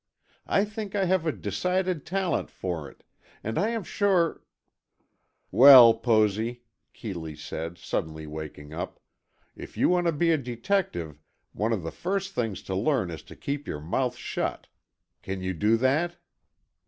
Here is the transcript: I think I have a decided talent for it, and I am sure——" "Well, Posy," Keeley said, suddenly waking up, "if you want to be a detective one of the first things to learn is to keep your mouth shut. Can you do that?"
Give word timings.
I 0.47 0.65
think 0.65 0.95
I 0.95 1.05
have 1.05 1.27
a 1.27 1.31
decided 1.31 2.07
talent 2.07 2.49
for 2.49 2.89
it, 2.89 3.03
and 3.43 3.55
I 3.59 3.69
am 3.69 3.83
sure——" 3.83 4.41
"Well, 5.51 5.93
Posy," 5.93 6.63
Keeley 6.91 7.35
said, 7.35 7.77
suddenly 7.77 8.25
waking 8.25 8.73
up, 8.73 8.99
"if 9.55 9.77
you 9.77 9.89
want 9.89 10.07
to 10.07 10.11
be 10.11 10.31
a 10.31 10.39
detective 10.39 11.19
one 11.53 11.71
of 11.71 11.83
the 11.83 11.91
first 11.91 12.33
things 12.33 12.63
to 12.63 12.73
learn 12.73 13.11
is 13.11 13.21
to 13.21 13.35
keep 13.35 13.67
your 13.67 13.79
mouth 13.79 14.15
shut. 14.15 14.65
Can 15.21 15.41
you 15.43 15.53
do 15.53 15.77
that?" 15.77 16.17